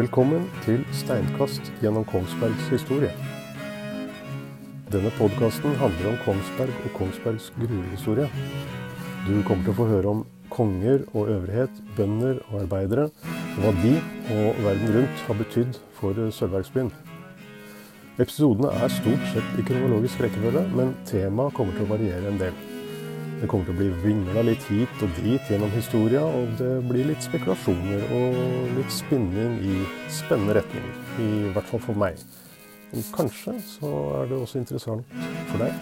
[0.00, 3.10] Velkommen til Steinkast gjennom Kongsbergs historie.
[4.88, 8.30] Denne podkasten handler om Kongsberg og Kongsbergs gruvehistorie.
[9.26, 13.10] Du kommer til å få høre om konger og øvrighet, bønder og arbeidere,
[13.58, 13.92] og hva de
[14.38, 16.92] og verden rundt har betydd for sølvverksbyen.
[18.16, 22.69] Episodene er stort sett i kronologisk rekkefølge, men temaet kommer til å variere en del.
[23.40, 27.06] Det kommer til å bli vingla litt hit og dit gjennom historia, og det blir
[27.08, 29.78] litt spekulasjoner og litt spinning i
[30.12, 30.98] spennende retninger.
[31.24, 32.20] I hvert fall for meg.
[32.92, 35.16] Og kanskje så er det også interessant
[35.48, 35.72] for deg.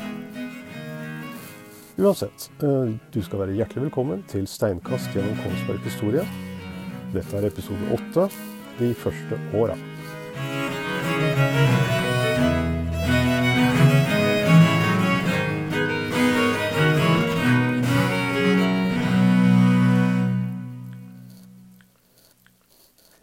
[1.99, 6.23] Uansett, eh, du skal være hjertelig velkommen til Steinkast gjennom Kongsberg historie.
[7.11, 8.29] Dette er episode åtte,
[8.79, 9.75] de første åra.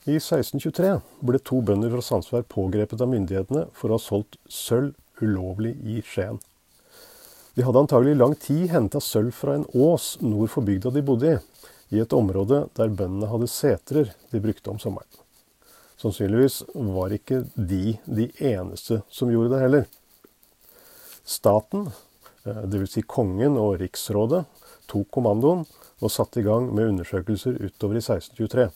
[0.06, 4.94] I 1623 ble to bønder fra Sandsvær pågrepet av myndighetene for å ha solgt sølv
[5.18, 6.38] ulovlig i Skien.
[7.58, 11.04] De hadde antagelig i lang tid henta sølv fra en ås nord for bygda de
[11.08, 11.42] bodde i,
[11.98, 15.10] i et område der bøndene hadde setrer de brukte om sommeren.
[15.98, 19.86] Sannsynligvis var ikke de de eneste som gjorde det heller.
[21.26, 21.90] Staten,
[22.46, 23.00] eh, dvs.
[23.00, 24.46] Si kongen og riksrådet,
[24.86, 25.66] tok kommandoen
[25.98, 28.70] og satte i gang med undersøkelser utover i 1623.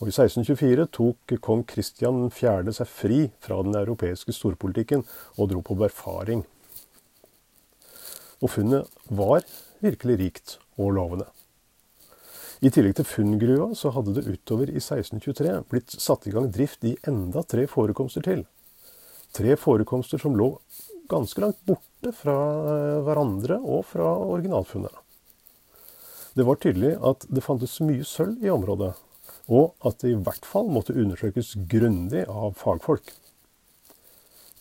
[0.00, 2.72] Og I 1624 tok kong Kristian 4.
[2.72, 5.04] seg fri fra den europeiske storpolitikken
[5.36, 6.46] og dro på befaring.
[8.40, 9.44] Og funnet var
[9.84, 11.26] virkelig rikt og lovende.
[12.64, 16.84] I tillegg til funngruva så hadde det utover i 1623 blitt satt i gang drift
[16.88, 18.46] i enda tre forekomster til.
[19.36, 20.48] Tre forekomster som lå
[21.12, 22.36] ganske langt borte fra
[22.72, 24.92] eh, hverandre og fra originalfunnet.
[26.36, 28.92] Det var tydelig at det fantes mye sølv i området,
[29.50, 33.10] og at det i hvert fall måtte undersøkes grundig av fagfolk.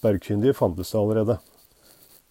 [0.01, 1.37] Bergkyndige fantes det allerede.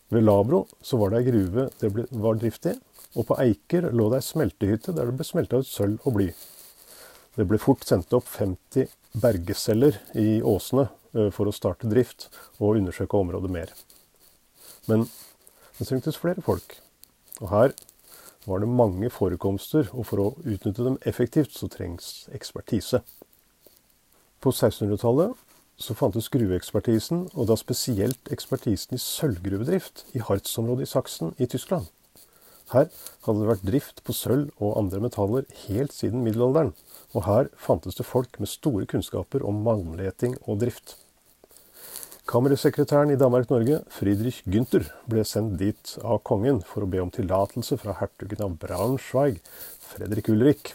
[0.09, 2.75] Ved Labro så var det ei gruve det ble, var drift i,
[3.15, 6.31] og på Eiker lå det ei smeltehytte der det ble smelta ut sølv og bly.
[7.37, 8.89] Det ble fort sendt opp 50
[9.23, 10.89] bergeceller i åsene
[11.35, 12.27] for å starte drift
[12.59, 13.71] og undersøke området mer.
[14.89, 15.07] Men
[15.79, 16.79] det trengtes flere folk.
[17.39, 17.75] Og her
[18.49, 23.03] var det mange forekomster, og for å utnytte dem effektivt så trengs ekspertise.
[24.41, 25.37] På 1600-tallet
[25.79, 31.87] så fantes gruveekspertisen, og da spesielt ekspertisen i sølvgruvedrift i Harz-området i Saksen i Tyskland.
[32.73, 32.89] Her
[33.25, 36.75] hadde det vært drift på sølv og andre metaller helt siden middelalderen,
[37.17, 40.99] og her fantes det folk med store kunnskaper om malmleting og drift.
[42.29, 47.79] Kammersekretæren i Danmark-Norge, Friedrich Günther, ble sendt dit av kongen for å be om tillatelse
[47.81, 49.39] fra hertugen av Braunschweig,
[49.95, 50.75] Fredrik Ulrik.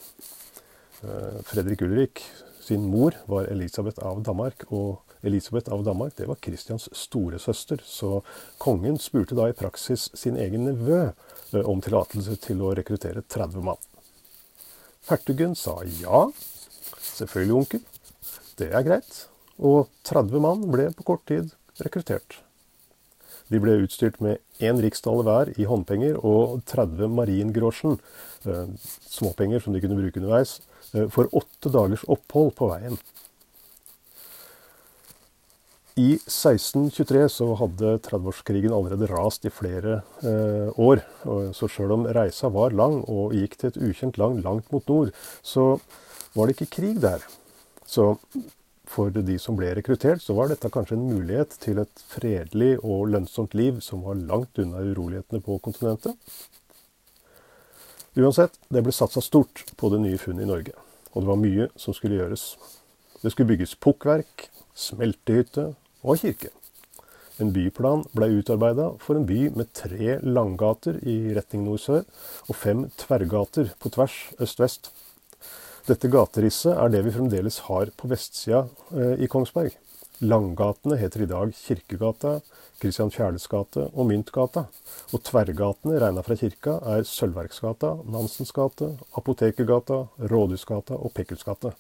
[1.06, 2.24] Eh, Fredrik Ulrik
[2.58, 8.24] sin mor var Elisabeth av Danmark, og Elisabeth av Danmark det var Kristians storesøster, så
[8.58, 13.62] kongen spurte da i praksis sin egen nevø eh, om tillatelse til å rekruttere 30
[13.70, 13.86] mann.
[15.12, 16.26] Hertugen sa ja.
[17.14, 17.86] Selvfølgelig, onkel.
[18.58, 19.22] Det er greit
[19.60, 21.54] og 30 mann ble på kort tid
[21.84, 22.40] rekruttert.
[23.52, 28.00] De ble utstyrt med én riksdaler hver i håndpenger og 30 maringrosjen,
[28.48, 28.70] eh,
[29.10, 30.62] småpenger som de kunne bruke underveis,
[30.94, 32.98] eh, for åtte dagers opphold på veien.
[35.96, 41.04] I 1623 så hadde 30-årskrigen allerede rast i flere eh, år.
[41.54, 45.14] Så sjøl om reisa var lang og gikk til et ukjent land langt mot nord,
[45.44, 45.78] så
[46.34, 47.22] var det ikke krig der.
[47.86, 48.16] Så
[48.90, 53.10] for de som ble rekruttert, så var dette kanskje en mulighet til et fredelig og
[53.14, 56.18] lønnsomt liv som var langt unna urolighetene på kontinentet.
[58.14, 60.74] Uansett, det ble satsa stort på det nye funnet i Norge,
[61.14, 62.44] og det var mye som skulle gjøres.
[63.24, 65.72] Det skulle bygges pukkverk, smeltehytte
[66.04, 66.52] og kirke.
[67.42, 72.04] En byplan ble utarbeida for en by med tre langgater i retning nord-sør
[72.46, 74.92] og fem tverrgater på tvers øst-vest.
[75.84, 78.62] Dette gaterisset er det vi fremdeles har på vestsida
[78.96, 79.74] eh, i Kongsberg.
[80.24, 82.38] Langgatene heter i dag Kirkegata,
[82.80, 84.64] Christian Fjærles gate og Myntgata.
[85.12, 91.74] Og tverrgatene regna fra kirka er Sølvverksgata, Nansens gate, Apotekergata, Rådhusgata og Pekkelsgate.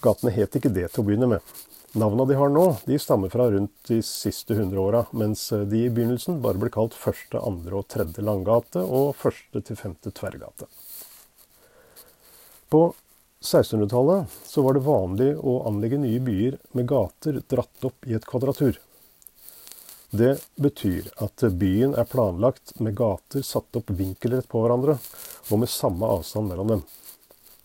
[0.00, 1.54] Gatene het ikke det til å begynne med.
[2.00, 5.92] Navna de har nå, de stammer fra rundt de siste hundre åra, mens de i
[5.92, 10.72] begynnelsen bare ble kalt første, andre og tredje langgate og første til femte tverrgate.
[12.68, 12.94] På
[13.40, 18.26] 1600-tallet så var det vanlig å anlegge nye byer med gater dratt opp i et
[18.26, 18.80] kvadratur.
[20.10, 24.96] Det betyr at byen er planlagt med gater satt opp vinkelrett på hverandre,
[25.50, 26.82] og med samme avstand mellom dem.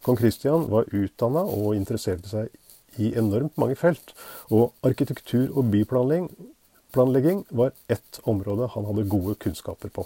[0.01, 4.13] Kong Kristian var utdanna og interesserte seg i enormt mange felt,
[4.49, 10.05] og arkitektur og byplanlegging var ett område han hadde gode kunnskaper på.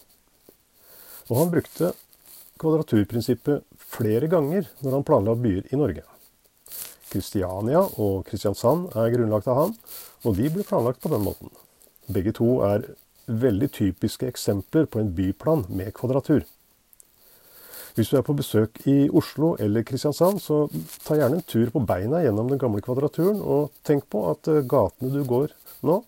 [1.31, 1.95] Og han brukte
[2.61, 3.65] kvadraturprinsippet
[3.95, 6.03] flere ganger når han planla byer i Norge.
[7.11, 9.73] Kristiania og Kristiansand er grunnlagt av han,
[10.25, 11.51] og de ble planlagt på den måten.
[12.11, 12.89] Begge to er
[13.25, 16.43] veldig typiske eksempler på en byplan med kvadratur.
[17.95, 20.65] Hvis du er på besøk i Oslo eller Kristiansand, så
[21.05, 24.65] ta gjerne en tur på beina gjennom den gamle kvadraturen, og tenk på at eh,
[24.67, 25.53] gatene du går
[25.87, 26.01] nå,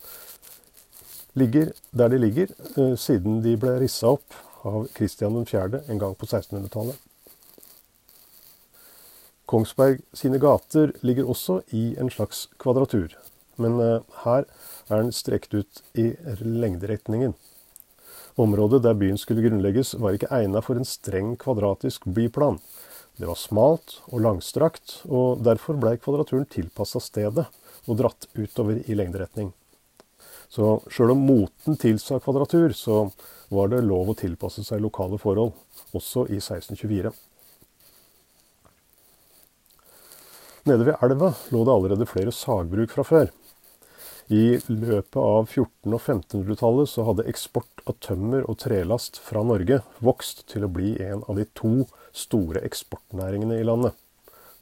[1.39, 5.81] ligger der de ligger, eh, siden de ble rissa opp av Kristian 4.
[5.87, 6.95] en gang på 1600-tallet.
[9.47, 13.13] Kongsberg sine gater ligger også i en slags kvadratur,
[13.55, 14.43] men eh, her
[14.89, 16.09] er den strekt ut i
[16.41, 17.37] lengderetningen.
[18.37, 22.59] Området der byen skulle grunnlegges, var ikke egnet for en streng kvadratisk byplan.
[23.17, 27.47] Det var smalt og langstrakt, og derfor blei kvadraturen tilpassa stedet
[27.87, 29.53] og dratt utover i lengderetning.
[30.49, 33.07] Så sjøl om moten tilsa kvadratur, så
[33.53, 35.53] var det lov å tilpasse seg lokale forhold,
[35.95, 37.11] også i 1624.
[40.67, 43.29] Nede ved elva lå det allerede flere sagbruk fra før.
[44.27, 49.79] I løpet av 1400- og 1500-tallet så hadde eksport av tømmer og trelast fra Norge
[50.03, 53.95] vokst til å bli en av de to store eksportnæringene i landet.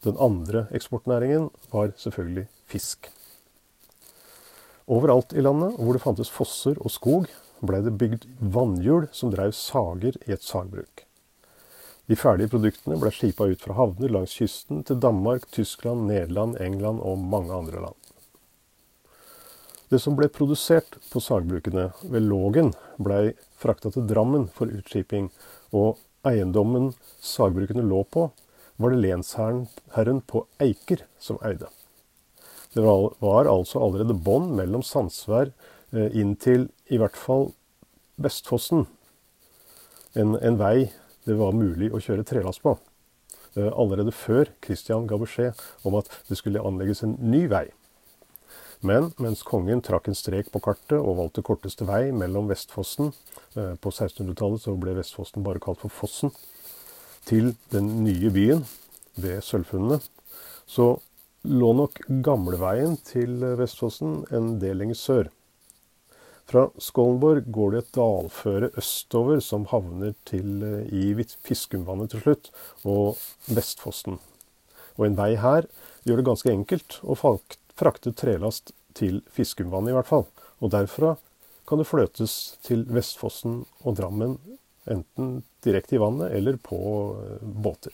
[0.05, 3.09] Den andre eksportnæringen var selvfølgelig fisk.
[4.85, 7.25] Overalt i landet hvor det fantes fosser og skog,
[7.65, 11.05] blei det bygd vannhjul som drev sager i et sagbruk.
[12.05, 17.01] De ferdige produktene ble skipa ut fra havner langs kysten til Danmark, Tyskland, Nederland, England
[17.01, 17.97] og mange andre land.
[19.89, 22.71] Det som ble produsert på sagbrukene ved Lågen,
[23.01, 25.31] blei frakta til Drammen for utskiping,
[25.73, 26.91] og eiendommen
[27.21, 28.27] sagbrukene lå på,
[28.77, 31.69] var det lensherren på Eiker som eide.
[32.75, 35.53] Det var altså allerede bånd mellom Sandsvær
[35.95, 37.53] eh, inn til i hvert fall
[38.19, 38.83] Vestfossen.
[40.15, 40.91] En, en, vei
[41.27, 42.75] det var mulig å kjøre trelast på.
[43.55, 47.69] Eh, allerede før Christian ga beskjed om at det skulle anlegges en ny vei.
[48.83, 53.13] Men mens kongen trakk en strek på kartet og valgte korteste vei mellom Vestfossen
[53.55, 56.35] eh, På 1600-tallet så ble Vestfossen bare kalt for Fossen.
[57.25, 58.67] Til den nye byen
[59.15, 60.03] ved Sølvfunnene.
[60.67, 60.97] Så
[61.45, 65.29] lå nok gamleveien til Vestfossen en del lenger sør.
[66.45, 72.51] Fra Skålenborg går det et dalføre østover som havner til, eh, i Fiskumvannet til slutt,
[72.85, 73.17] og
[73.49, 74.19] Vestfossen.
[74.97, 75.65] Og en vei her
[76.05, 80.27] gjør det ganske enkelt å frakte trelast til Fiskumvannet, i hvert fall.
[80.61, 81.17] Og derfra
[81.67, 84.37] kan det fløtes til Vestfossen og Drammen,
[84.85, 86.77] enten direkte i vannet eller på
[87.17, 87.91] eh, båter.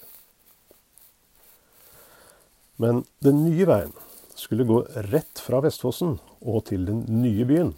[2.82, 3.94] Men den nye veien
[4.34, 4.82] skulle gå
[5.12, 7.76] rett fra Vestfossen og til den nye byen.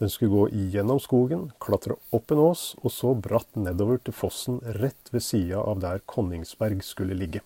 [0.00, 4.60] Den skulle gå gjennom skogen, klatre opp en ås, og så bratt nedover til fossen
[4.80, 7.42] rett ved sida av der Konningsberg skulle ligge.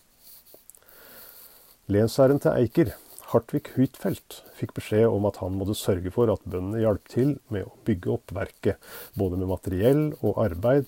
[1.90, 2.94] Lensherren til Eiker
[3.32, 7.66] Hartvig Huitfeldt fikk beskjed om at han måtte sørge for at bøndene hjalp til med
[7.66, 8.78] å bygge opp verket,
[9.18, 10.86] både med materiell og arbeid,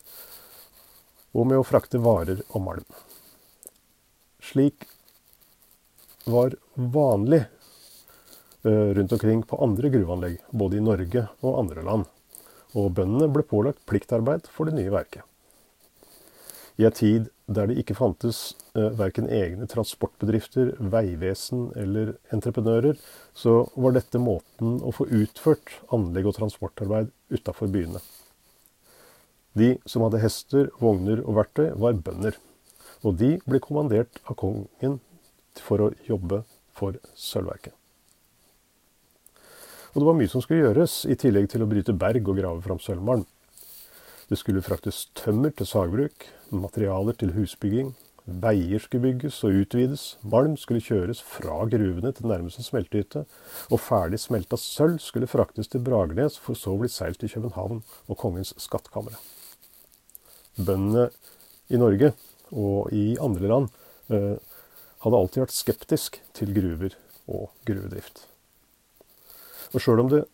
[1.34, 2.86] og med å frakte varer og malm.
[4.46, 4.86] Slik
[6.26, 7.44] var vanlig
[8.62, 12.04] eh, rundt omkring på andre gruveanlegg, både i Norge og andre land.
[12.74, 15.22] Og bøndene ble pålagt pliktarbeid for det nye verket.
[16.76, 22.98] I en tid der det ikke fantes eh, verken egne transportbedrifter, veivesen eller entreprenører,
[23.32, 28.02] så var dette måten å få utført anlegg og transportarbeid utafor byene.
[29.56, 32.34] De som hadde hester, vogner og verktøy, var bønder.
[33.06, 34.98] Og de ble kommandert av kongen
[35.62, 36.42] for å jobbe
[36.76, 37.74] for sølvverket.
[39.94, 42.60] Og det var mye som skulle gjøres, i tillegg til å bryte berg og grave
[42.64, 43.24] fram sølvmalm.
[44.28, 47.94] Det skulle fraktes tømmer til sagbruk, materialer til husbygging,
[48.26, 53.22] veier skulle bygges og utvides, malm skulle kjøres fra gruvene til nærmeste smeltehytte,
[53.70, 57.84] og ferdig smelta sølv skulle fraktes til Bragernes for så å bli seilt til København
[57.86, 59.14] og kongens skattkamre.
[60.58, 61.08] Bøndene
[61.70, 62.12] i Norge
[62.50, 63.70] og i andre land
[64.10, 64.34] eh,
[65.06, 66.96] hadde alltid vært skeptisk til gruver
[67.26, 68.26] og gruvedrift.
[69.74, 70.24] Og sjøl om det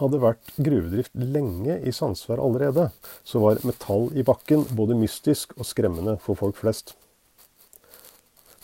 [0.00, 2.88] hadde vært gruvedrift lenge i Sandsvær allerede,
[3.24, 6.94] så var metall i bakken både mystisk og skremmende for folk flest.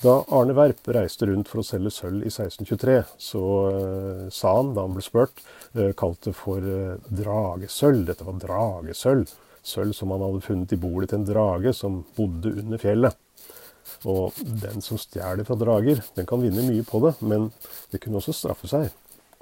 [0.03, 4.75] Da Arne Werp reiste rundt for å selge sølv i 1623, så uh, sa han,
[4.77, 5.41] da han ble spurt,
[5.79, 8.03] uh, kalt for uh, dragesølv.
[8.11, 9.33] Dette var dragesølv.
[9.67, 13.17] Sølv som han hadde funnet i bordet til en drage som bodde under fjellet.
[14.07, 17.51] Og den som stjeler fra drager, den kan vinne mye på det, men
[17.93, 18.91] det kunne også straffe seg.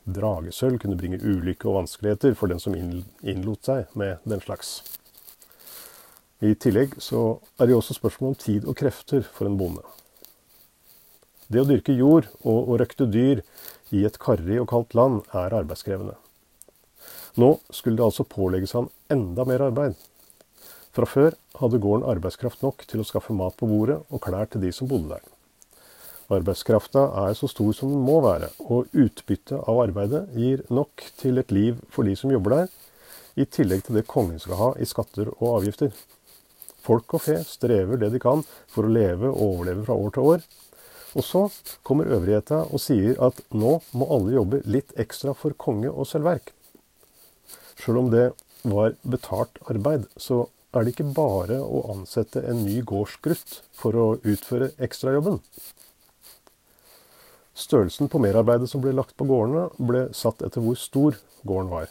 [0.04, 4.82] Dragesølv kunne bringe ulykke og vanskeligheter for den som innlot seg med den slags.
[6.44, 9.84] I tillegg så er det også spørsmål om tid og krefter for en bonde.
[11.48, 13.40] Det å dyrke jord og, og røkte dyr
[13.94, 16.16] i et karrig og kaldt land er arbeidskrevende.
[17.40, 19.96] Nå skulle det altså pålegges han enda mer arbeid.
[20.94, 24.62] Fra før hadde gården arbeidskraft nok til å skaffe mat på bordet og klær til
[24.62, 25.24] de som bodde der.
[26.32, 31.42] Arbeidskrafta er så stor som den må være, og utbyttet av arbeidet gir nok til
[31.42, 32.70] et liv for de som jobber der,
[33.34, 35.90] i tillegg til det kongen skal ha i skatter og avgifter.
[36.84, 40.30] Folk og fe strever det de kan for å leve og overleve fra år til
[40.30, 40.46] år.
[41.14, 41.42] Og så
[41.86, 46.52] kommer øvrigheta og sier at nå må alle jobbe litt ekstra for konge og sølvverk.
[47.82, 48.28] Sjøl om det
[48.64, 54.06] var betalt arbeid, så er det ikke bare å ansette en ny gårdsgrutt for å
[54.26, 55.40] utføre ekstrajobben.
[57.54, 61.90] Størrelsen på merarbeidet som ble lagt på gårdene, ble satt etter hvor stor gården var.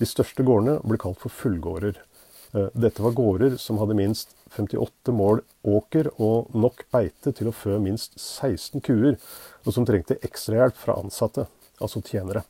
[0.00, 2.00] De største gårdene ble kalt for fullgårder.
[2.52, 7.54] Eh, dette var gårder som hadde minst 58 mål åker og nok beite til å
[7.54, 9.20] fø minst 16 kuer,
[9.62, 11.46] og som trengte ekstrahjelp fra ansatte,
[11.78, 12.42] altså tjenere.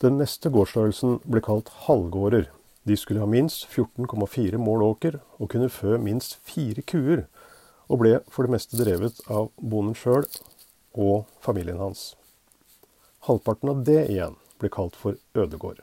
[0.00, 2.50] Den neste gårdsstørrelsen ble kalt halvgårder.
[2.88, 7.26] De skulle ha minst 14,4 mål åker og kunne fø minst fire kuer,
[7.90, 10.24] og ble for det meste drevet av bonden sjøl
[10.94, 12.14] og familien hans.
[13.26, 15.82] Halvparten av det igjen ble kalt for ødegård.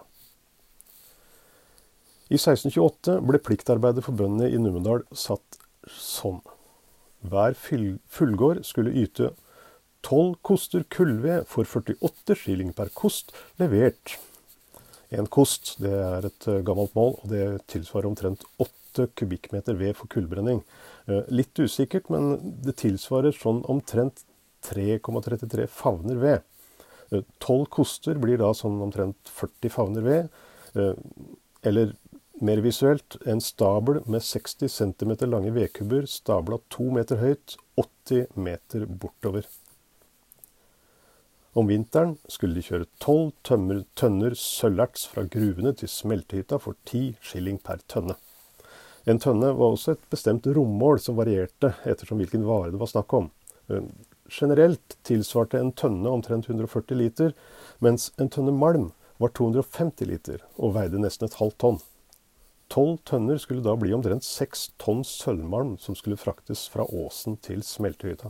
[2.27, 6.41] I 1628 ble pliktarbeidet for bøndene i Numedal satt sånn.
[7.27, 9.31] Hver fullgård skulle yte
[10.05, 14.15] Tolv koster kullved for 48 skilling per kost levert.
[15.15, 19.95] En kost det er et eh, gammelt mål, og det tilsvarer omtrent 8 kubikkmeter ved
[19.95, 20.63] for kullbrenning.
[21.07, 22.35] Eh, litt usikkert, men
[22.65, 24.25] det tilsvarer sånn omtrent
[24.67, 26.43] 3,33 favner ved.
[27.13, 30.43] Eh, tolv koster blir da sånn omtrent 40 favner ved.
[31.65, 31.93] Eller
[32.43, 38.85] mer visuelt, en stabel med 60 cm lange vedkubber stabla to meter høyt, 80 meter
[38.85, 39.47] bortover.
[41.57, 47.57] Om vinteren skulle de kjøre tolv tønner sølverts fra gruvene til smeltehytta for ti skilling
[47.65, 48.13] per tønne.
[49.09, 53.15] En tønne var også et bestemt rommål som varierte ettersom hvilken vare det var snakk
[53.17, 53.31] om.
[54.29, 57.33] Generelt tilsvarte en tønne omtrent 140 liter,
[57.81, 61.81] mens en tønne malm var 250 liter og veide nesten et halvt tonn.
[62.69, 67.65] Tolv tønner skulle da bli omtrent seks tonn sølvmalm som skulle fraktes fra åsen til
[67.65, 68.29] smeltehytta.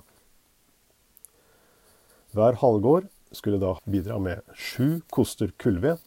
[2.31, 5.99] Hver halvgård skulle da bidra med sju koster kullved,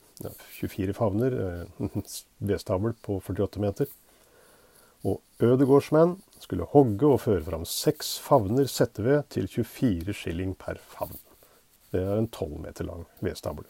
[0.60, 1.36] 24 favner,
[1.80, 1.88] eh,
[2.50, 3.90] vedstabel på 48 meter.
[5.04, 11.16] Og ødegårdsmenn skulle hogge og føre fram seks favner setteved til 24 skilling per favn.
[11.90, 13.64] Det er en 12 meter lang vedstabel.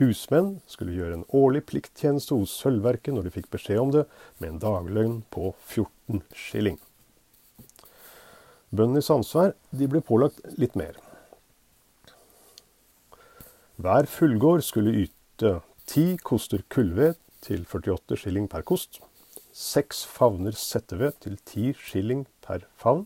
[0.00, 4.02] Husmenn skulle gjøre en årlig plikttjeneste hos Sølvverket når de fikk beskjed om det,
[4.42, 6.80] med en dagløgn på 14 skilling.
[8.74, 10.98] Bøndene i Sandsvær ble pålagt litt mer.
[13.74, 15.56] Hver fullgård skulle yte
[15.90, 19.00] ti koster kullved til 48 skilling per kost,
[19.50, 23.02] seks favner setteved til ti skilling per favn,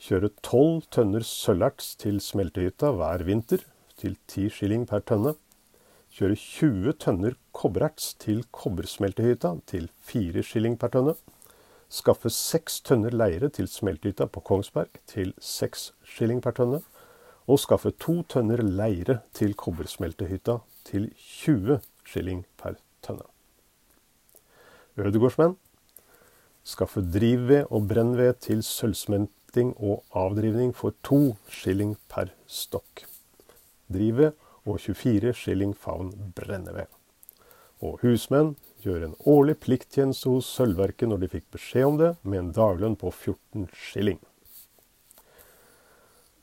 [0.00, 3.66] kjøre tolv tønner sølverts til smeltehytta hver vinter
[4.00, 5.34] til ti skilling per tønne,
[6.16, 11.18] kjøre 20 tønner kobbererts til kobbersmeltehytta til fire skilling per tønne,
[11.92, 16.80] skaffe seks tønner leire til smeltehytta på Kongsberg til seks skilling per tønne,
[17.50, 23.26] og skaffe to tønner leire til kobbersmeltehytta til 20 skilling per tønne.
[24.98, 25.56] Ødegårdsmenn
[26.64, 33.06] skaffe drivved og brennved til sølvsmelting og avdrivning for to skilling per stokk.
[33.92, 34.32] Drivved
[34.64, 36.86] og 24 skilling favn brenneved.
[37.82, 42.38] Og husmenn gjør en årlig plikttjeneste hos Sølvverket når de fikk beskjed om det, med
[42.38, 44.20] en daglønn på 14 skilling.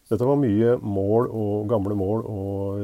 [0.09, 2.79] Dette var mye mål og gamle mål og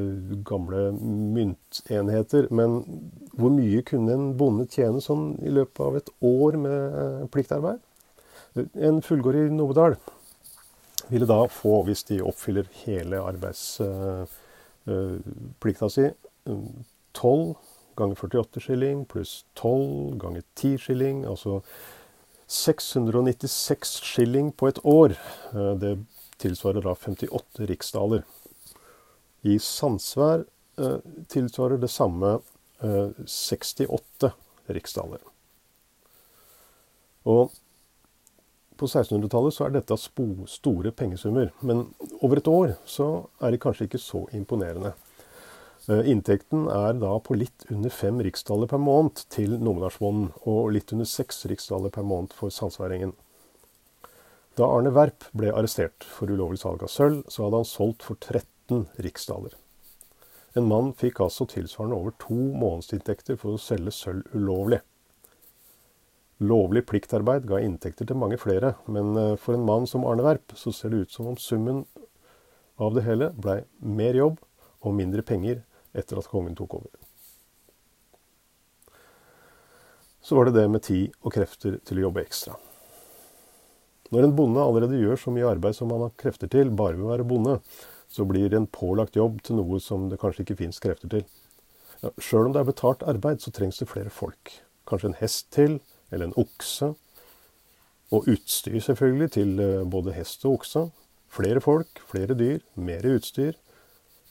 [0.46, 2.48] gamle myntenheter.
[2.54, 2.86] Men
[3.34, 7.80] hvor mye kunne en bonde tjene sånn i løpet av et år med pliktarbeid?
[8.78, 9.96] En fullgård i Novedal
[11.10, 16.06] ville da få, hvis de oppfyller hele arbeidsplikta si,
[16.46, 17.56] 12
[17.98, 21.52] ganger 48 skilling pluss 12 ganger 10 skilling, altså
[22.48, 25.10] 696 skilling på et år.
[25.82, 25.98] Det
[26.46, 28.24] tilsvarer da 58 riksdaler.
[29.46, 30.46] I Sandsvær
[30.80, 30.98] eh,
[31.30, 32.38] tilsvarer det samme
[32.82, 34.32] eh, 68
[34.78, 35.22] riksdaler.
[37.26, 37.54] Og
[38.76, 41.52] på 1600-tallet så er dette store pengesummer.
[41.62, 41.88] Men
[42.22, 43.10] over et år så
[43.40, 44.94] er det kanskje ikke så imponerende.
[45.88, 50.92] Eh, inntekten er da på litt under fem riksdaler per måned til nominasjonen, og litt
[50.96, 53.14] under seks riksdaler per måned for sandsværingen.
[54.56, 58.16] Da Arne Werp ble arrestert for ulovlig salg av sølv, så hadde han solgt for
[58.16, 59.56] 13 riksdaler.
[60.56, 64.80] En mann fikk altså tilsvarende over to månedsinntekter for å selge sølv ulovlig.
[66.40, 70.56] Lovlig pliktarbeid ga inntekter til mange flere, men eh, for en mann som Arne Werp
[70.60, 71.84] så ser det ut som om summen
[72.80, 74.40] av det hele blei mer jobb
[74.84, 75.62] og mindre penger
[75.96, 76.92] etter at kongen tok over.
[80.24, 82.56] Så var det det med tid og krefter til å jobbe ekstra.
[84.14, 87.08] Når en bonde allerede gjør så mye arbeid som han har krefter til bare ved
[87.08, 87.58] å være bonde,
[88.12, 91.26] så blir en pålagt jobb til noe som det kanskje ikke fins krefter til.
[92.04, 94.54] Ja, Sjøl om det er betalt arbeid, så trengs det flere folk.
[94.90, 95.80] Kanskje en hest til,
[96.14, 96.92] eller en okse.
[98.14, 100.86] Og utstyr, selvfølgelig, til eh, både hest og okse.
[101.34, 103.58] Flere folk, flere dyr, mer utstyr.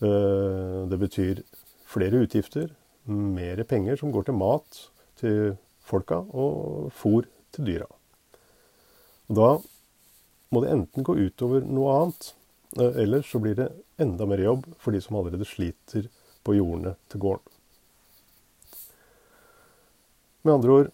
[0.05, 1.43] Eh, det betyr
[1.91, 2.71] flere utgifter,
[3.11, 4.81] mer penger som går til mat
[5.21, 7.91] til folka, og fôr til dyra.
[9.29, 9.59] Da
[10.53, 12.35] må det enten gå utover noe annet,
[12.79, 16.11] eh, eller så blir det enda mer jobb for de som allerede sliter
[16.45, 17.51] på jordene til gården.
[20.45, 20.93] Med andre ord,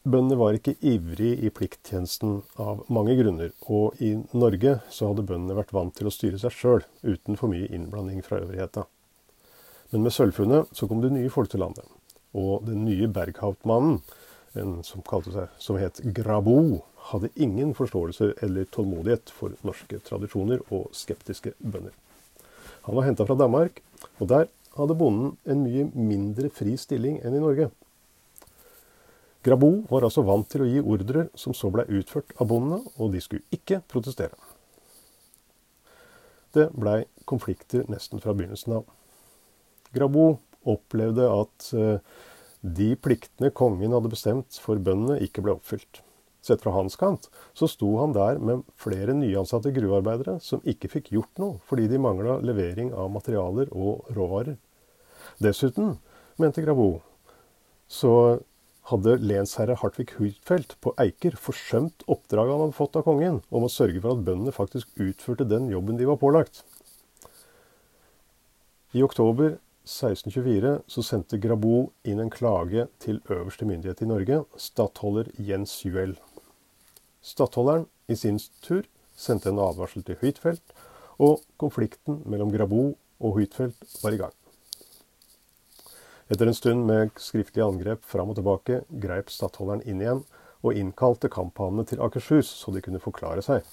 [0.00, 5.58] Bøndene var ikke ivrig i plikttjenesten av mange grunner, og i Norge så hadde bøndene
[5.58, 8.86] vært vant til å styre seg sjøl, uten for mye innblanding fra øvrigheta.
[9.92, 11.84] Men med sølvfunnet så kom det nye folk til landet,
[12.32, 14.00] og den nye Berghauptmannen,
[14.88, 21.52] som, seg, som het Grabo, hadde ingen forståelse eller tålmodighet for norske tradisjoner og skeptiske
[21.58, 21.92] bønder.
[22.86, 23.82] Han var henta fra Danmark,
[24.18, 27.70] og der hadde bonden en mye mindre fri stilling enn i Norge.
[29.44, 33.14] Grabo var altså vant til å gi ordrer som så blei utført av bondene, og
[33.14, 34.36] de skulle ikke protestere.
[36.52, 38.84] Det blei konflikter nesten fra begynnelsen av.
[39.96, 40.26] Grabo
[40.68, 42.20] opplevde at eh,
[42.60, 46.02] de pliktene kongen hadde bestemt for bøndene, ikke ble oppfylt.
[46.40, 51.12] Sett fra hans kant så sto han der med flere nyansatte gruvearbeidere som ikke fikk
[51.14, 54.56] gjort noe fordi de mangla levering av materialer og råvarer.
[55.40, 55.98] Dessuten,
[56.40, 57.02] mente Grabo,
[57.90, 58.40] så
[58.90, 63.72] hadde lensherre Hartvig Huitfeldt på Eiker forsømt oppdraget han hadde fått av kongen om å
[63.72, 66.64] sørge for at bøndene faktisk utførte den jobben de var pålagt.
[68.96, 75.30] I oktober 1624 så sendte Grabo inn en klage til øverste myndighet i Norge, stattholder
[75.38, 76.16] Jens Juel.
[77.22, 80.74] Stattholderen i sin tur sendte en advarsel til Huitfeldt,
[81.20, 84.36] og konflikten mellom Grabo og Huitfeldt var i gang.
[86.30, 90.22] Etter en stund med skriftlige angrep fram og tilbake greip stattholderen inn igjen
[90.62, 93.66] og innkalte kamphanene til Akershus så de kunne forklare seg.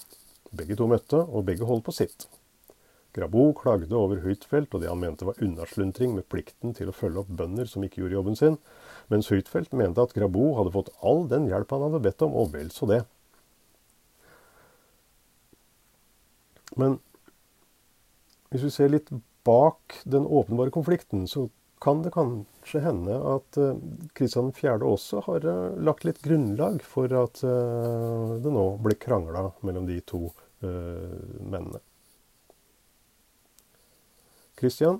[0.50, 2.26] Begge to møtte, og begge holdt på sitt.
[3.14, 7.22] Grabo klagde over Huitfeldt og det han mente var unnasluntring med plikten til å følge
[7.22, 8.58] opp bønder som ikke gjorde jobben sin,
[9.08, 12.52] mens Huitfeldt mente at Grabo hadde fått all den hjelp han hadde bedt om, og
[12.56, 13.04] vel så det.
[16.76, 16.98] Men
[18.52, 19.10] hvis vi ser litt
[19.48, 21.48] bak den åpenbare konflikten, så
[21.80, 23.58] kan det kanskje hende at
[24.18, 24.78] Kristian uh, 4.
[24.82, 30.00] også har uh, lagt litt grunnlag for at uh, det nå ble krangla mellom de
[30.02, 30.28] to
[30.58, 31.78] mennene.
[34.58, 34.96] Kristian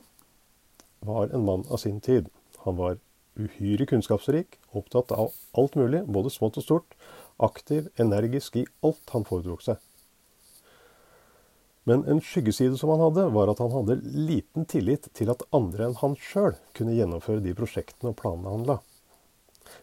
[1.03, 2.29] var en mann av sin tid.
[2.63, 3.01] Han var
[3.35, 6.95] uhyre kunnskapsrik, opptatt av alt mulig, både smått og stort,
[7.43, 9.83] aktiv, energisk i alt han foretok seg.
[11.89, 15.87] Men en skyggeside som han hadde, var at han hadde liten tillit til at andre
[15.87, 18.77] enn han sjøl kunne gjennomføre de prosjektene og planene han la.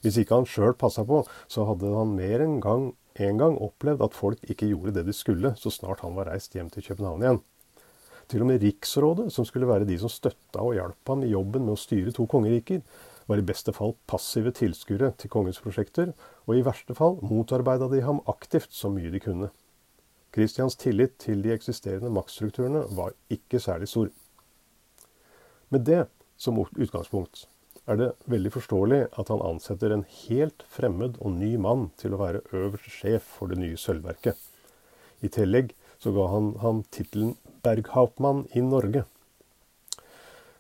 [0.03, 4.05] Hvis ikke han sjøl passa på, så hadde han mer enn gang, en gang opplevd
[4.05, 7.25] at folk ikke gjorde det de skulle så snart han var reist hjem til København
[7.25, 7.41] igjen.
[8.29, 11.65] Til og med Riksrådet, som skulle være de som støtta og hjalp ham i jobben
[11.65, 12.81] med å styre to kongeriker,
[13.25, 16.13] var i beste fall passive tilskuere til kongens prosjekter,
[16.45, 19.49] og i verste fall motarbeida de ham aktivt så mye de kunne.
[20.35, 24.09] Kristians tillit til de eksisterende maktstrukturene var ikke særlig stor.
[25.71, 26.05] Med det
[26.37, 27.45] som utgangspunkt
[27.87, 32.21] er det veldig forståelig at han ansetter en helt fremmed og ny mann til å
[32.21, 34.35] være øverste sjef for det nye sølvverket.
[35.23, 35.71] I tillegg
[36.01, 39.05] så ga han ham tittelen Berghauptmann i Norge.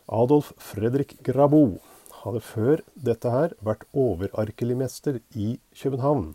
[0.07, 1.81] Adolf Fredrik Grabo
[2.21, 6.31] hadde før dette her vært overarkelimester i København.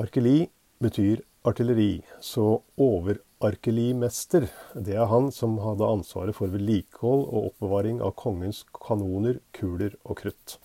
[0.00, 8.00] Arkeli betyr artilleri, så overarkelimester, det er han som hadde ansvaret for vedlikehold og oppbevaring
[8.02, 10.56] av kongens kanoner, kuler og krutt.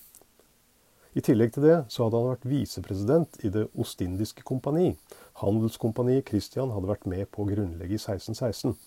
[1.13, 4.95] I tillegg til det så hadde han vært visepresident i Det ostindiske kompani.
[5.43, 8.77] Handelskompaniet Christian hadde vært med på å grunnlegge i 1616.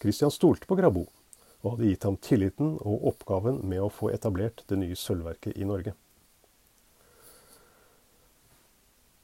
[0.00, 1.08] Christian stolte på Grabo,
[1.64, 5.66] og hadde gitt ham tilliten og oppgaven med å få etablert det nye sølvverket i
[5.68, 5.96] Norge.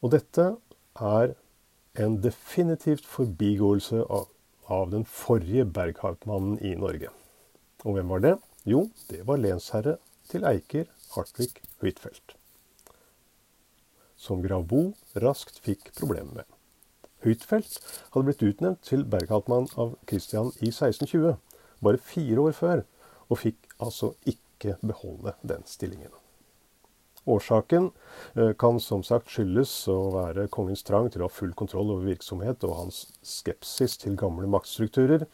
[0.01, 0.47] Og dette
[0.97, 1.37] er
[1.95, 4.29] en definitivt forbigåelse av,
[4.67, 7.11] av den forrige Berghauptmannen i Norge.
[7.85, 8.37] Og hvem var det?
[8.69, 9.97] Jo, det var lensherre
[10.31, 11.51] til Eiker Hartvig
[11.81, 12.37] Huitfeldt.
[14.21, 16.49] Som Gravbo raskt fikk problemer med.
[17.25, 17.81] Huitfeldt
[18.13, 21.35] hadde blitt utnevnt til berghauptmann av Christian i 1620,
[21.81, 22.85] bare fire år før,
[23.29, 26.13] og fikk altså ikke beholde den stillingen.
[27.27, 27.91] Årsaken
[28.35, 32.09] eh, kan som sagt skyldes å være kongens trang til å ha full kontroll over
[32.09, 35.27] virksomhet og hans skepsis til gamle maktstrukturer.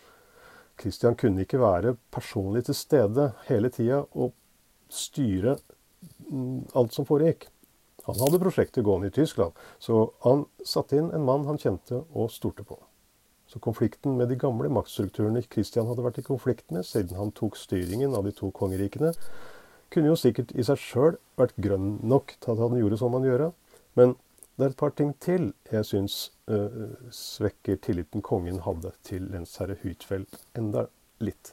[0.77, 4.35] Kristian kunne ikke være personlig til stede hele tida og
[4.93, 5.57] styre
[6.29, 7.49] mm, alt som foregikk.
[8.07, 12.31] Han hadde prosjektet gående i Tyskland, så han satte inn en mann han kjente og
[12.31, 12.79] stolte på.
[13.51, 17.59] Så konflikten med de gamle maktstrukturene Kristian hadde vært i konflikt med siden han tok
[17.59, 19.13] styringen av de to kongerikene,
[19.91, 23.27] kunne jo sikkert i seg sjøl vært grønn nok til at han gjorde som han
[23.27, 23.51] gjør.
[23.99, 24.17] Men
[24.57, 26.17] det er et par ting til jeg syns
[26.49, 30.87] uh, svekker tilliten kongen hadde til lensherre Huitfeldt enda
[31.21, 31.53] litt.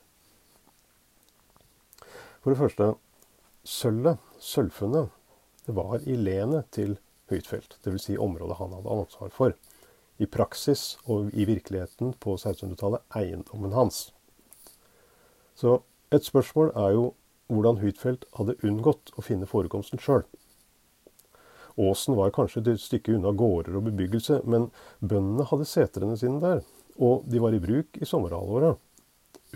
[2.43, 2.93] For det første,
[3.63, 5.11] sølvet, sølvfunnet,
[5.67, 6.97] det var i lenet til
[7.31, 7.77] Huitfeldt.
[7.85, 8.07] Dvs.
[8.07, 9.55] Si området han hadde ansvar for.
[10.19, 14.11] I praksis og i virkeligheten på 1600-tallet eiendommen hans.
[15.55, 15.79] Så
[16.11, 17.05] et spørsmål er jo
[17.51, 20.23] hvordan Huitfeldt hadde unngått å finne forekomsten sjøl.
[21.79, 24.69] Åsen var kanskje et stykke unna gårder og bebyggelse, men
[25.01, 26.61] bøndene hadde setrene sine der,
[27.01, 28.77] og de var i bruk i sommerhalvåret.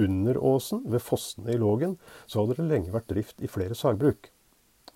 [0.01, 4.31] Under åsen, ved fossene i Lågen, så hadde det lenge vært drift i flere sagbruk.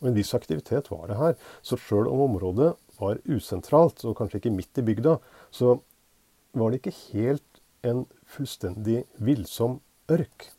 [0.01, 4.41] Og En viss aktivitet var det her, så sjøl om området var usentralt, og kanskje
[4.41, 5.17] ikke midt i bygda,
[5.53, 5.79] så
[6.57, 10.49] var det ikke helt en fullstendig villsom ørk.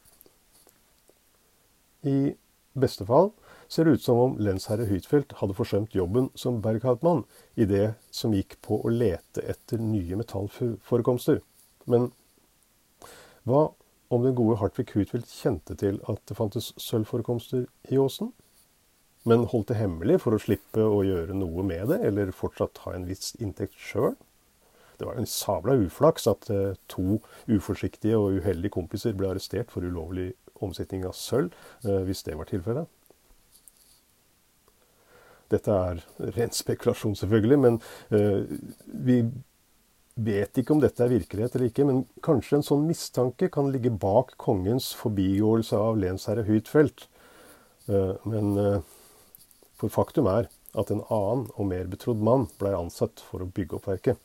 [2.03, 2.35] I
[2.73, 3.31] beste fall
[3.73, 8.35] ser det ut som om lensherre Huitfeldt hadde forsømt jobben som berghauptmann i det som
[8.37, 11.41] gikk på å lete etter nye metallforekomster.
[11.89, 12.11] Men
[13.49, 13.71] hva
[14.13, 18.33] om den gode Hartvig Huitfeldt kjente til at det fantes sølvforekomster i åsen?
[19.25, 22.97] Men holdt det hemmelig for å slippe å gjøre noe med det, eller fortsatt ha
[22.97, 24.17] en viss inntekt sjøl?
[24.99, 29.87] Det var en sabla uflaks at eh, to uforsiktige og uheldige kompiser ble arrestert for
[29.87, 30.33] ulovlig
[30.63, 32.91] omsetning av sølv, eh, hvis det var tilfellet.
[35.53, 36.03] Dette er
[36.37, 37.75] ren spekulasjon, selvfølgelig, men
[38.15, 38.47] uh,
[39.05, 39.19] vi
[40.17, 41.85] vet ikke om dette er virkelighet eller ikke.
[41.85, 47.05] Men kanskje en sånn mistanke kan ligge bak kongens forbigåelse av lensherre Huitfeldt.
[47.85, 48.57] Uh, men
[49.77, 53.77] for faktum er at en annen og mer betrodd mann blei ansatt for å bygge
[53.77, 54.17] opp verket.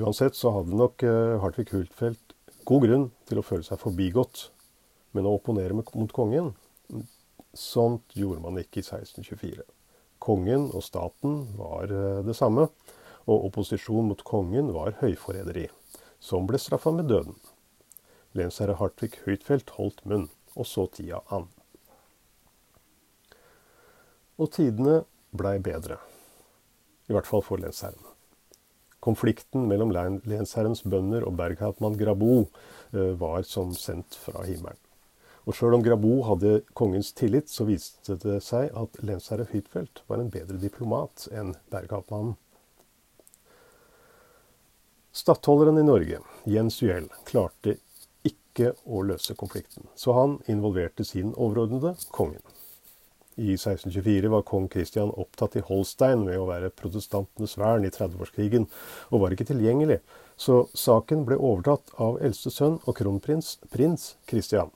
[0.00, 1.04] Uansett så hadde nok
[1.42, 2.29] Hartvig Huitfeldt
[2.70, 4.48] god grunn til å føle seg forbigått,
[5.16, 6.52] men å opponere mot kongen
[7.56, 9.64] Sånt gjorde man ikke i 1624.
[10.22, 12.68] Kongen og staten var eh, det samme,
[13.26, 15.66] og opposisjon mot kongen var høyforræderi,
[16.22, 17.34] som ble straffa med døden.
[18.38, 21.48] Lensherre Hartvig Høytfelt holdt munn, og så tida an.
[24.38, 25.00] Og tidene
[25.34, 25.98] blei bedre.
[27.10, 28.09] I hvert fall for lensherren.
[29.00, 32.42] Konflikten mellom lensherrens bønder og berghauptmann Grabo
[32.92, 34.78] eh, var som sendt fra himmelen.
[35.48, 40.20] Og sjøl om Grabo hadde kongens tillit, så viste det seg at lensherre Huitfeldt var
[40.20, 42.36] en bedre diplomat enn berghauptmannen.
[45.16, 47.78] Stattholderen i Norge, Jens Juel, klarte
[48.22, 52.44] ikke å løse konflikten, så han involverte sin overordnede, kongen.
[53.36, 58.66] I 1624 var kong Kristian opptatt i Holstein med å være protestantenes vern i 30-årskrigen,
[59.10, 60.00] og var ikke tilgjengelig,
[60.40, 64.72] så saken ble overtatt av eldste sønn og kronprins prins Kristian.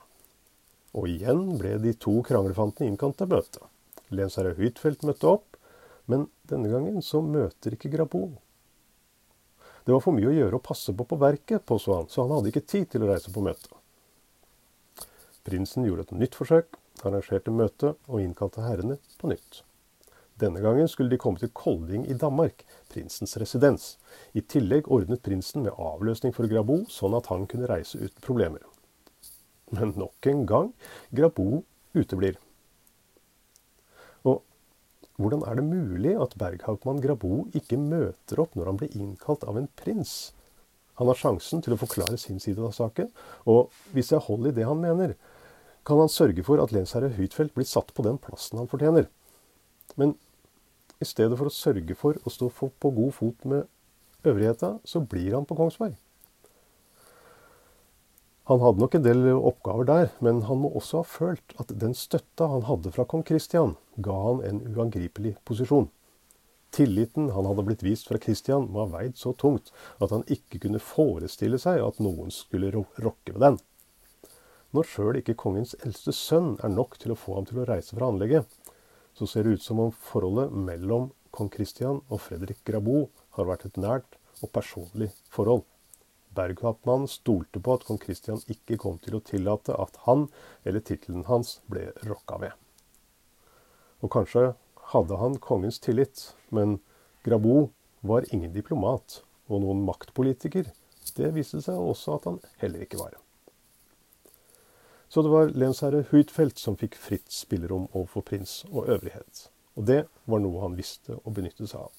[0.94, 3.64] Og igjen ble de to kranglefantene innkalt til møte.
[4.14, 5.58] Lensherre Huitfeldt møtte opp,
[6.06, 8.28] men denne gangen så møter ikke Grabo.
[9.84, 12.32] Det var for mye å gjøre å passe på på verket, påstod han, så han
[12.36, 13.72] hadde ikke tid til å reise på møte.
[15.44, 19.62] Prinsen gjorde et nytt forsøk, arrangerte møte og innkalte herrene på nytt.
[20.40, 23.94] Denne gangen skulle de komme til Kolding i Danmark, prinsens residens.
[24.34, 28.64] I tillegg ordnet prinsen med avløsning for Grabo, sånn at han kunne reise uten problemer.
[29.74, 30.72] Men nok en gang
[31.14, 31.62] Grabo
[31.94, 32.40] uteblir.
[34.26, 34.42] Og
[35.22, 39.60] hvordan er det mulig at Berghaugmann Grabo ikke møter opp når han blir innkalt av
[39.60, 40.32] en prins?
[40.98, 43.08] Han har sjansen til å forklare sin side av saken,
[43.50, 45.14] og hvis jeg holder i det han mener,
[45.84, 49.10] kan han sørge for at lensherre Huitfeldt blir satt på den plassen han fortjener.
[50.00, 50.16] Men
[51.02, 53.68] i stedet for å sørge for å stå på god fot med
[54.24, 55.98] øvrigheta, så blir han på Kongsberg.
[58.48, 61.94] Han hadde nok en del oppgaver der, men han må også ha følt at den
[61.96, 65.88] støtta han hadde fra kong Kristian, ga han en uangripelig posisjon.
[66.74, 70.60] Tilliten han hadde blitt vist fra Kristian, må ha veid så tungt at han ikke
[70.66, 73.58] kunne forestille seg at noen skulle rokke ved den.
[74.74, 77.94] Når sjøl ikke kongens eldste sønn er nok til å få ham til å reise
[77.94, 78.48] fra anlegget,
[79.14, 83.04] så ser det ut som om forholdet mellom kong Kristian og Fredrik Grabo
[83.38, 85.62] har vært et nært og personlig forhold.
[86.34, 90.26] Berghatmannen stolte på at kong Kristian ikke kom til å tillate at han
[90.66, 92.54] eller tittelen hans ble rokka ved.
[94.02, 94.56] Og kanskje
[94.90, 96.80] hadde han kongens tillit, men
[97.22, 97.68] Grabo
[98.02, 100.66] var ingen diplomat og noen maktpolitiker.
[101.14, 103.23] Det viste seg også at han heller ikke var.
[105.14, 109.44] Så det var lensherre Huitfeldt som fikk fritt spillerom overfor prins og øvrighet.
[109.78, 111.92] Og det var noe han visste å benytte seg av.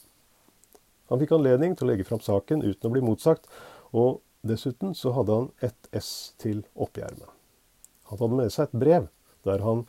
[1.14, 3.48] Han fikk anledning til å legge fram saken uten å bli motsagt,
[3.96, 7.26] og Dessuten så hadde han ett S til oppgjerdet.
[8.12, 9.08] Han hadde med seg et brev
[9.48, 9.86] der han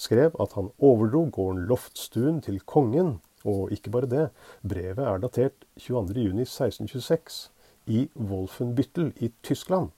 [0.00, 3.20] skrev at han overdro gården Loftstuen til kongen.
[3.46, 4.24] Og ikke bare det,
[4.66, 7.38] brevet er datert 22.6.1626
[7.86, 9.94] i Wolfenbüttel i Tyskland.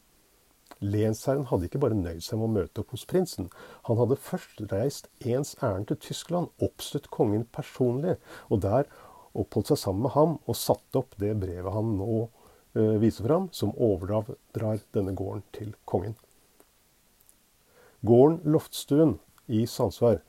[0.83, 3.49] Lensherren hadde ikke bare nøyd seg med å møte opp hos prinsen.
[3.89, 8.19] Han hadde først reist ens ærend til Tyskland, oppstøtt kongen personlig,
[8.51, 8.91] og der
[9.33, 12.27] oppholdt seg sammen med ham og satte opp det brevet han nå
[12.75, 16.15] Eh, viser fram, som overdrar denne gården til kongen.
[18.01, 20.23] Gården Loftstuen i Sandsvær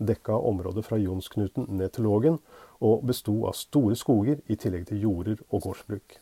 [0.00, 2.38] dekka området fra Jonsknuten ned til Lågen,
[2.80, 6.16] og besto av store skoger i tillegg til jorder og gårdsbruk.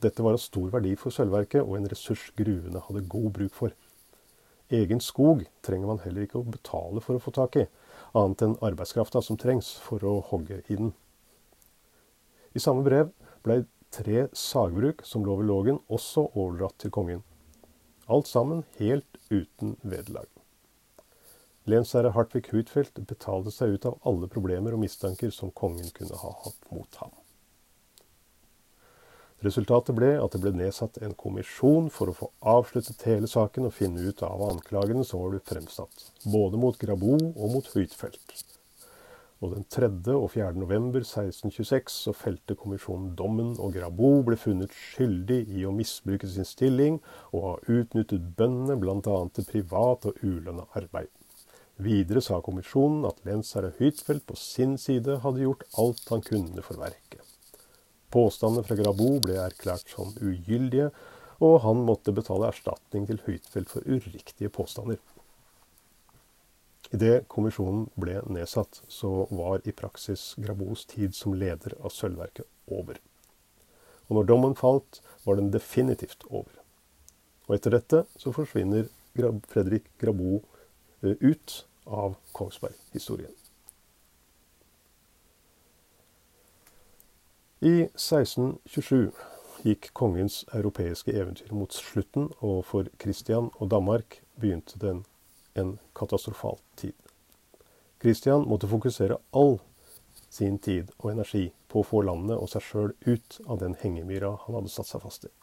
[0.00, 3.74] Dette var av stor verdi for sølvverket, og en ressurs gruvene hadde god bruk for.
[4.70, 7.66] Egen skog trenger man heller ikke å betale for å få tak i,
[8.16, 10.94] annet enn arbeidskrafta som trengs for å hogge i den.
[12.54, 13.10] I samme brev
[13.44, 17.24] blei tre sagbruk som lå ved Lågen, også overdratt til kongen.
[18.10, 20.30] Alt sammen helt uten vederlag.
[21.70, 26.32] Lensherre Hartvig Huitfeldt betalte seg ut av alle problemer og mistanker som kongen kunne ha
[26.44, 27.12] hatt mot ham.
[29.40, 33.72] Resultatet ble at det ble nedsatt en kommisjon for å få avsluttet hele saken og
[33.72, 38.42] finne ut av anklagene som var blitt fremsatt, både mot Grabo og mot Huitfeldt.
[39.40, 39.88] Og den 3.
[40.12, 40.50] og 4.
[40.60, 46.44] november 1626 så felte kommisjonen dommen, og Grabo ble funnet skyldig i å misbruke sin
[46.44, 47.00] stilling
[47.32, 49.16] og ha utnyttet bøndene bl.a.
[49.32, 51.08] til privat og ulønna arbeid.
[51.80, 56.76] Videre sa kommisjonen at lensherre Huitfeldt på sin side hadde gjort alt han kunne for
[56.84, 57.29] verket.
[58.10, 60.90] Påstandene fra Grabo ble erklært som ugyldige,
[61.40, 64.98] og han måtte betale erstatning til Huitfeldt for uriktige påstander.
[66.90, 72.98] Idet kommisjonen ble nedsatt, så var i praksis Grabos tid som leder av Sølvverket over.
[74.08, 76.50] Og når dommen falt, var den definitivt over.
[77.46, 80.40] Og etter dette så forsvinner Fredrik Grabo
[81.02, 83.39] eh, ut av Kongsberg-historien.
[87.62, 89.10] I 1627
[89.68, 95.02] gikk kongens europeiske eventyr mot slutten, og for Kristian og Danmark begynte den
[95.60, 96.96] en katastrofal tid.
[98.00, 99.58] Kristian måtte fokusere all
[100.32, 104.38] sin tid og energi på å få landet og seg sjøl ut av den hengemyra
[104.46, 105.34] han hadde satt seg fast i.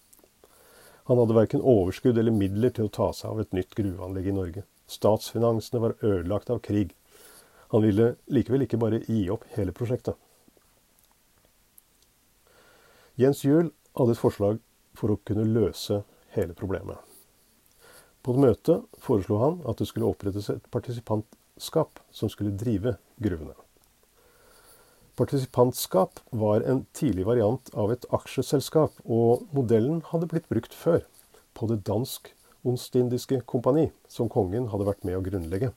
[1.11, 4.39] Han hadde verken overskudd eller midler til å ta seg av et nytt gruveanlegg i
[4.41, 4.65] Norge.
[4.89, 6.97] Statsfinansene var ødelagt av krig.
[7.69, 10.17] Han ville likevel ikke bare gi opp hele prosjektet.
[13.17, 14.59] Jens Juel hadde et forslag
[14.97, 16.03] for å kunne løse
[16.35, 16.99] hele problemet.
[18.21, 23.55] På et møte foreslo han at det skulle opprettes et partisipantskap som skulle drive gruvene.
[25.17, 31.01] Partisipantskap var en tidlig variant av et aksjeselskap, og modellen hadde blitt brukt før,
[31.57, 35.71] på det dansk-onstindiske kompani, som kongen hadde vært med å grunnlegge.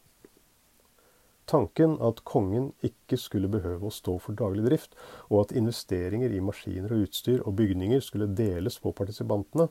[1.51, 4.93] Tanken at kongen ikke skulle behøve å stå for daglig drift,
[5.29, 9.67] og at investeringer i maskiner og utstyr og bygninger skulle deles på partisipantene,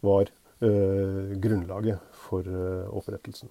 [0.00, 0.30] var
[0.64, 3.50] øh, grunnlaget for øh, opprettelsen.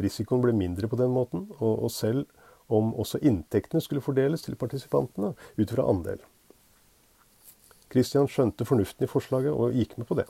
[0.00, 2.24] Risikoen ble mindre på den måten, og, og, selv
[2.72, 6.22] om også inntektene skulle fordeles til partisipantene ut fra andel.
[7.92, 10.24] Kristian skjønte fornuften i forslaget og gikk med på det.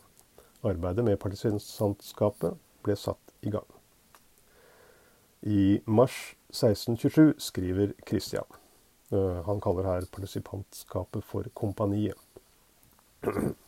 [0.66, 3.68] Arbeidet med partisipantskapet ble satt i gang.
[5.42, 8.46] I mars 1627 skriver Kristian.
[9.10, 12.18] Eh, han kaller her partisipantskapet for Kompaniet.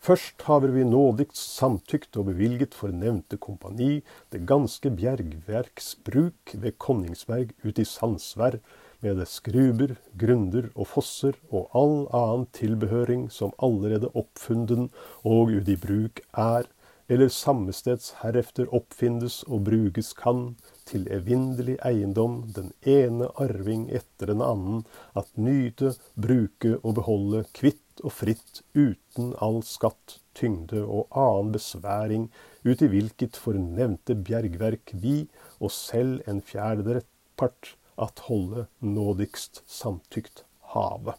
[0.00, 3.98] Først haver vi nådigst samtykt og bevilget for nevnte kompani
[4.32, 8.56] det ganske bjergverks bruk ved Konningsberg ut i Sandsvær,
[9.04, 14.88] med det skruber, grunder og fosser og all annen tilbehøring som allerede oppfunden
[15.20, 16.64] og ut i bruk er,
[17.10, 20.54] eller sammesteds herefter oppfindes og brukes kan,
[20.86, 24.84] til evinnelig eiendom den ene arving etter den annen,
[25.18, 32.28] at nyte, bruke og beholde kvitt og fritt uten all skatt, tyngde og annen besværing,
[32.62, 35.24] ut i hvilket fornevnte bjergverk vi,
[35.58, 37.02] og selv en fjerdedel
[37.40, 41.18] part, at holde nådigst samtykt have.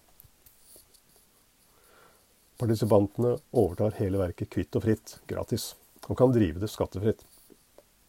[2.58, 5.72] Partisipantene overtar hele verket kvitt og fritt, gratis,
[6.10, 7.26] og kan drive det skattefritt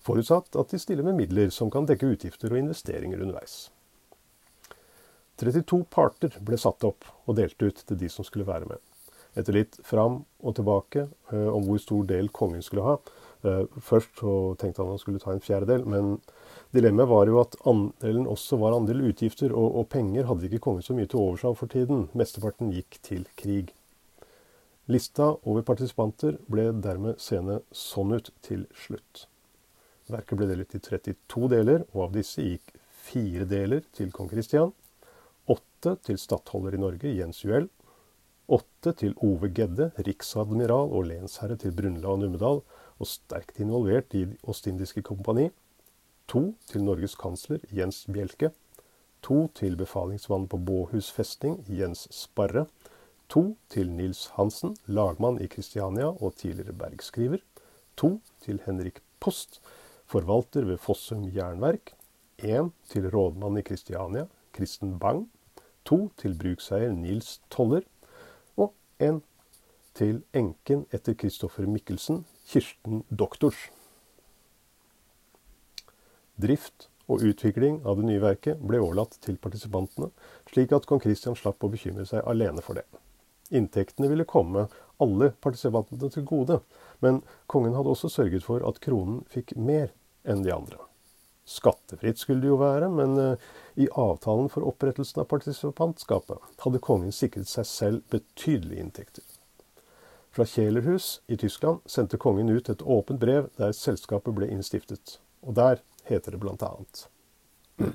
[0.06, 3.70] forutsatt at de stiller med midler som kan dekke utgifter og investeringer underveis.
[5.42, 8.78] 32 parter ble satt opp og delt ut til de som skulle være med.
[9.38, 12.96] Etter litt fram og tilbake eh, om hvor stor del kongen skulle ha.
[13.48, 16.18] Eh, først så tenkte han han skulle ta en fjerdedel, men
[16.76, 20.84] dilemmaet var jo at andelen også var andel utgifter, og, og penger hadde ikke kongen
[20.84, 22.10] så mye til overs av for tiden.
[22.18, 23.72] Mesteparten gikk til krig.
[24.92, 29.26] Lista over partisipanter ble dermed seende sånn ut til slutt.
[30.10, 32.74] Verket ble delt i 32 deler, og av disse gikk
[33.06, 34.72] fire deler til kong Kristian,
[35.50, 37.68] åtte til stattholder i Norge, Jens Juel,
[38.52, 42.62] åtte til Ove Gedde, riksadmiral og lensherre til Brunla og Numedal,
[43.00, 45.48] og sterkt involvert i Ostindiske kompani,
[46.28, 48.52] to til Norges kansler, Jens Bjelke,
[49.22, 52.66] to til befalingsmannen på Båhus festning, Jens Sparre,
[53.32, 57.40] to til Nils Hansen, lagmann i Kristiania og tidligere bergskriver,
[57.96, 59.62] to til Henrik Post,
[60.04, 61.94] forvalter ved Fossum jernverk,
[62.38, 65.30] én til rådmann i Kristiania, Kristen Bang,
[65.84, 67.86] to til brukseier Nils Toller,
[68.56, 69.22] og en
[69.96, 73.70] til enken etter Kristoffer Mikkelsen, Kirsten Doktors.
[76.36, 80.10] Drift og utvikling av det nye verket ble overlatt til partisipantene,
[80.52, 82.84] slik at kong Kristian slapp å bekymre seg alene for det.
[83.52, 84.66] Inntektene ville komme
[85.02, 86.60] alle partisipantene til gode,
[87.04, 89.92] men kongen hadde også sørget for at kronen fikk mer
[90.24, 90.78] enn de andre.
[91.44, 93.46] Skattefritt skulle det jo være, men eh,
[93.82, 99.26] i avtalen for opprettelsen av partisipantskapet hadde kongen sikret seg selv betydelige inntekter.
[100.32, 105.18] Fra Kjelerhus i Tyskland sendte kongen ut et åpent brev der selskapet ble innstiftet.
[105.42, 107.02] Og der heter det annet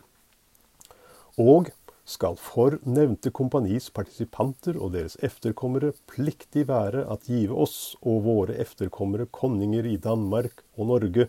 [1.49, 1.71] Og
[2.07, 8.55] skal for nevnte kompanis partisipanter og deres efterkommere pliktig være at give oss og våre
[8.63, 11.27] efterkommere konninger i Danmark og Norge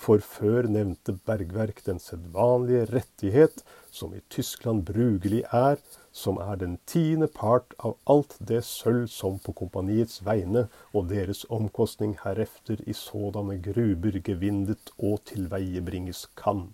[0.00, 5.76] for før nevnte bergverk den sedvanlige rettighet, som i Tyskland brugelig er,
[6.12, 11.44] som er den tiende part av alt det sølv som på kompaniets vegne og deres
[11.52, 16.70] omkostning herefter i sådanne gruber gevindet og tilveiebringes kan.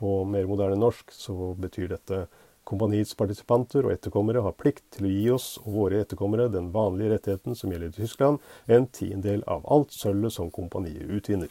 [0.00, 2.24] På mer moderne norsk så betyr dette
[2.70, 7.16] Kompaniets partisipanter og etterkommere har plikt til å gi oss og våre etterkommere den vanlige
[7.16, 8.38] rettigheten som gjelder i Tyskland,
[8.70, 11.50] en tiendedel av alt sølvet som kompaniet utvinner.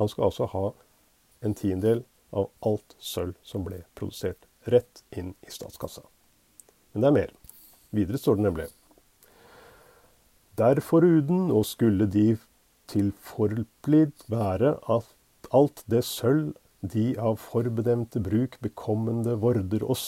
[0.00, 0.64] Han skal altså ha
[1.44, 6.02] en tiendedel av alt sølv som ble produsert, rett inn i statskassa.
[6.90, 7.32] Men det er mer.
[7.94, 8.68] Videre står det nemlig
[10.58, 12.34] Derforuden og skulle de
[12.90, 15.06] til forplikt være at
[15.56, 20.06] alt det sølv de av forbedemte bruk bekommende vorder oss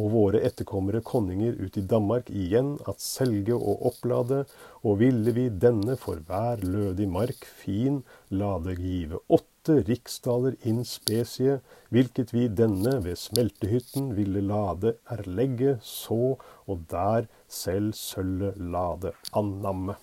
[0.00, 4.42] og våre etterkommere konninger ut i Danmark igjen at selge og opplade,
[4.82, 11.60] og ville vi denne for hver lødig mark fin lade give åtte riksdaler in specie,
[11.94, 19.96] hvilket vi denne ved smeltehytten ville lade erlegge så, og der selv sølvet lade annamme.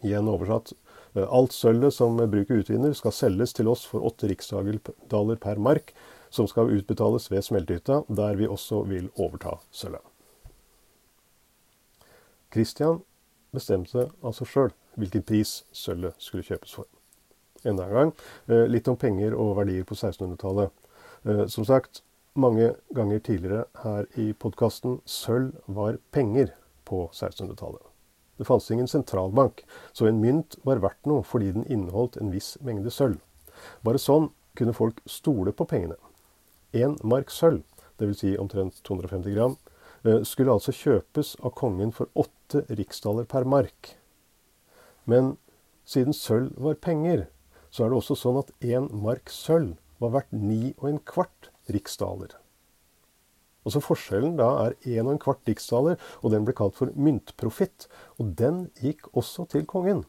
[0.00, 0.72] Igjen oversatt.
[1.14, 5.94] Alt sølvet som bruket utvinner, skal selges til oss for åtte riksdaler per mark,
[6.30, 10.06] som skal utbetales ved smeltehytta, der vi også vil overta sølvet.
[12.50, 13.02] Christian
[13.54, 16.86] bestemte altså sjøl hvilken pris sølvet skulle kjøpes for.
[17.66, 18.12] Enda en gang
[18.48, 20.72] eh, litt om penger og verdier på 1600-tallet.
[21.26, 22.02] Eh, som sagt,
[22.34, 26.54] mange ganger tidligere her i podkasten, sølv var penger
[26.88, 27.89] på 1600-tallet.
[28.40, 32.54] Det fantes ingen sentralbank, så en mynt var verdt noe fordi den inneholdt en viss
[32.64, 33.18] mengde sølv.
[33.84, 35.98] Bare sånn kunne folk stole på pengene.
[36.72, 37.60] Én mark sølv,
[38.00, 38.22] dvs.
[38.22, 39.58] Si omtrent 250 gram,
[40.08, 43.94] eh, skulle altså kjøpes av kongen for åtte riksdaler per mark.
[45.04, 45.36] Men
[45.84, 47.28] siden sølv var penger,
[47.68, 51.52] så er det også sånn at én mark sølv var verdt ni og en kvart
[51.68, 52.39] riksdaler.
[53.66, 57.88] Altså Forskjellen da er en og en kvart riksdaler, og den ble kalt for myntprofitt.
[58.18, 60.06] Og den gikk også til kongen.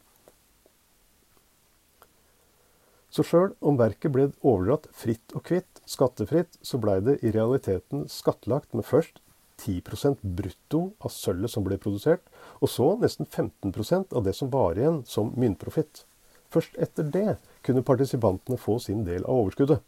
[3.12, 8.06] Så sjøl om verket ble overdratt fritt og kvitt, skattefritt, så blei det i realiteten
[8.08, 9.20] skattlagt med først
[9.62, 12.24] 10% brutto av sølvet som ble produsert,
[12.64, 16.06] og så nesten 15% av det som var igjen som myntprofitt.
[16.52, 17.36] Først etter det
[17.68, 19.84] kunne partisipantene få sin del av overskuddet,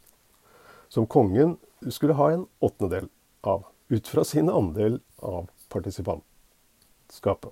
[0.91, 1.55] som kongen
[1.89, 3.07] skulle ha en åttendedel
[3.47, 7.51] av, ut fra sin andel av partisipantskapet.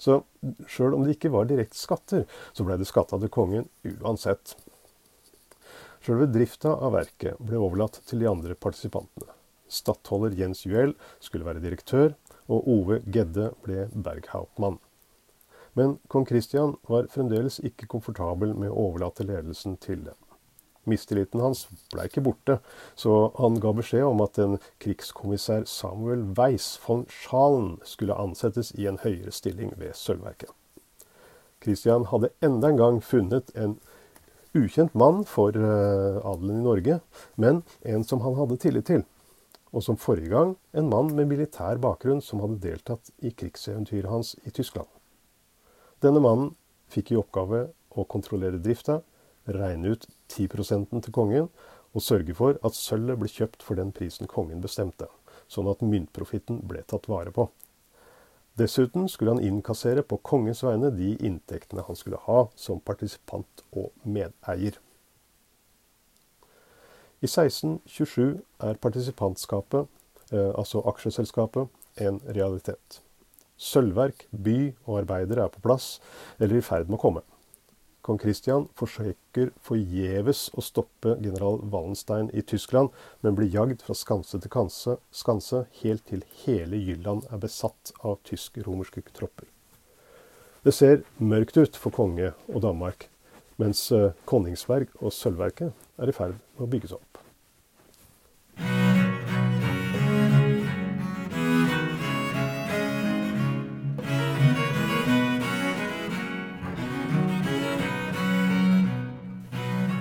[0.00, 0.22] Så
[0.70, 2.24] sjøl om det ikke var direkte skatter,
[2.56, 4.54] så blei det skatta til kongen uansett.
[6.00, 9.34] Sjølve drifta av verket ble overlatt til de andre partisipantene.
[9.70, 12.14] Stattholder Jens Juel skulle være direktør,
[12.50, 14.80] og Ove Gedde ble berghauptmann.
[15.78, 20.16] Men kong Kristian var fremdeles ikke komfortabel med å overlate ledelsen til dem.
[20.88, 22.56] Mistilliten hans ble ikke borte,
[22.96, 28.88] så han ga beskjed om at en krigskommissær Samuel Weiss von Schalen skulle ansettes i
[28.88, 30.50] en høyere stilling ved sølvverket.
[31.60, 33.76] Kristian hadde enda en gang funnet en
[34.56, 37.00] ukjent mann for uh, adelen i Norge,
[37.36, 39.04] men en som han hadde tillit til.
[39.70, 44.32] Og som forrige gang en mann med militær bakgrunn som hadde deltatt i krigseventyret hans
[44.48, 44.88] i Tyskland.
[46.02, 46.54] Denne mannen
[46.90, 49.02] fikk i oppgave å kontrollere drifta,
[49.56, 51.48] regne ut 10% til kongen
[51.94, 55.08] og sørge for at sølvet ble kjøpt for den prisen kongen bestemte,
[55.50, 57.48] sånn at myntprofitten ble tatt vare på.
[58.58, 63.90] Dessuten skulle han innkassere på kongens vegne de inntektene han skulle ha som partisipant og
[64.04, 64.76] medeier.
[67.20, 69.88] I 1627 er partisipantskapet,
[70.32, 71.68] eh, altså aksjeselskapet,
[72.00, 73.00] en realitet.
[73.60, 76.00] Sølvverk, by og arbeidere er på plass
[76.38, 77.22] eller i ferd med å komme.
[78.06, 82.88] Kong Kristian forsøker forgjeves å stoppe general Wallenstein i Tyskland,
[83.20, 88.18] men blir jagd fra skanse til kanse, skanse helt til hele Jylland er besatt av
[88.28, 89.50] tysk-romerske tropper.
[90.64, 93.08] Det ser mørkt ut for konge og Danmark,
[93.60, 97.09] mens eh, Konningsberg og Sølvverket er i ferd med å bygges opp.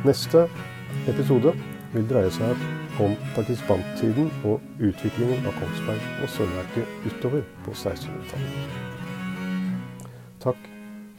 [0.06, 0.46] Neste
[1.12, 1.52] episode
[1.92, 8.80] vil dreie seg om partisipanttiden og utviklingen av Kongsberg og Sølvverket utover på 1600-tallet.
[10.40, 10.70] Takk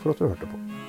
[0.01, 0.80] for at du hørte på.